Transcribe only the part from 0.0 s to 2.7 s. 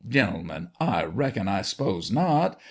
Gentlemen, I reckon— I s'pose not.